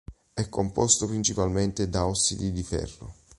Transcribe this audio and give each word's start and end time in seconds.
È 0.33 0.49
composto 0.49 1.05
principalmente 1.05 1.87
da 1.87 2.07
ossidi 2.07 2.51
di 2.51 2.63
ferro. 2.63 3.13